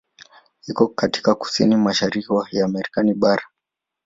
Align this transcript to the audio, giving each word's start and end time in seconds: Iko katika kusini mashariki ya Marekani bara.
Iko 0.67 0.87
katika 0.87 1.35
kusini 1.35 1.75
mashariki 1.75 2.33
ya 2.51 2.67
Marekani 2.67 3.13
bara. 3.13 3.43